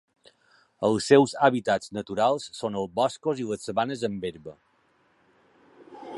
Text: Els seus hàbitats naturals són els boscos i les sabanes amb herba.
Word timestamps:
Els 0.87 1.09
seus 1.11 1.35
hàbitats 1.47 1.93
naturals 1.97 2.49
són 2.61 2.79
els 2.81 2.91
boscos 3.01 3.45
i 3.45 3.49
les 3.51 3.69
sabanes 3.71 4.07
amb 4.11 4.27
herba. 4.31 4.57